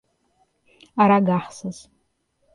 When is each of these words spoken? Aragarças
Aragarças 1.03 1.77